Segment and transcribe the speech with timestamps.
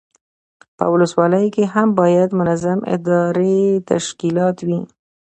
[0.77, 4.79] په ولسوالیو کې هم باید منظم اداري تشکیلات وي.